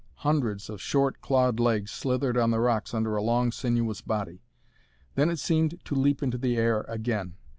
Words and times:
Hundreds 0.25 0.67
of 0.67 0.81
short, 0.81 1.21
clawed 1.21 1.59
legs 1.59 1.91
slithered 1.91 2.35
on 2.35 2.49
the 2.49 2.59
rocks 2.59 2.91
under 2.91 3.15
a 3.15 3.21
long 3.21 3.51
sinuous 3.51 4.01
body. 4.01 4.41
Then 5.13 5.29
it 5.29 5.37
seemed 5.37 5.79
to 5.85 5.93
leap 5.93 6.23
into 6.23 6.39
the 6.39 6.57
air 6.57 6.81
again. 6.87 7.35